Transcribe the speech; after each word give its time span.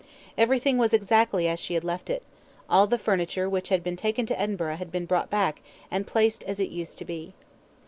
Everything 0.35 0.79
was 0.79 0.95
exactly 0.95 1.47
as 1.47 1.59
she 1.59 1.75
had 1.75 1.83
left 1.83 2.09
it; 2.09 2.23
all 2.67 2.87
the 2.87 2.97
furniture 2.97 3.47
which 3.47 3.69
had 3.69 3.83
been 3.83 3.95
taken 3.95 4.25
to 4.25 4.39
Edinburgh 4.41 4.77
had 4.77 4.91
been 4.91 5.05
brought 5.05 5.29
back 5.29 5.61
and 5.91 6.07
placed 6.07 6.41
as 6.45 6.59
it 6.59 6.71
used 6.71 6.97
to 6.97 7.05
be. 7.05 7.35